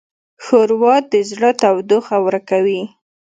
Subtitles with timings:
[0.43, 2.81] ښوروا د زړه تودوخه ورکوي.